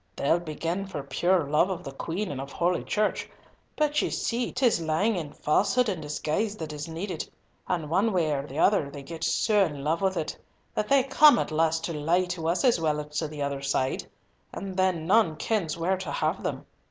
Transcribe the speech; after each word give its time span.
They'll 0.15 0.39
begin 0.39 0.87
for 0.87 1.03
pure 1.03 1.47
love 1.47 1.69
of 1.69 1.83
the 1.83 1.91
Queen 1.91 2.31
and 2.31 2.41
of 2.41 2.51
Holy 2.51 2.83
Church, 2.83 3.29
but 3.75 4.01
ye 4.01 4.09
see, 4.09 4.51
'tis 4.51 4.81
lying 4.81 5.15
and 5.15 5.37
falsehood 5.37 5.87
and 5.89 6.01
disguise 6.01 6.55
that 6.57 6.73
is 6.73 6.87
needed, 6.87 7.29
and 7.67 7.87
one 7.87 8.11
way 8.11 8.31
or 8.31 8.47
other 8.59 8.89
they 8.89 9.03
get 9.03 9.23
so 9.23 9.63
in 9.63 9.83
love 9.83 10.01
with 10.01 10.17
it, 10.17 10.35
that 10.73 10.89
they 10.89 11.03
come 11.03 11.37
at 11.37 11.51
last 11.51 11.83
to 11.83 11.93
lie 11.93 12.25
to 12.25 12.47
us 12.47 12.63
as 12.65 12.81
well 12.81 12.99
as 12.99 13.15
to 13.19 13.27
the 13.27 13.43
other 13.43 13.61
side, 13.61 14.07
and 14.51 14.75
then 14.75 15.05
none 15.05 15.35
kens 15.35 15.77
where 15.77 15.97
to 15.97 16.11
have 16.11 16.41
them! 16.41 16.65